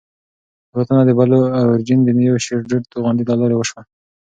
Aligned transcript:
الوتنه 0.71 1.01
د 1.05 1.11
بلو 1.19 1.39
اوریجن 1.59 1.99
د 2.05 2.09
نیو 2.19 2.35
شیپرډ 2.45 2.83
توغندي 2.91 3.23
له 3.29 3.35
لارې 3.39 3.55
وشوه. 3.57 3.81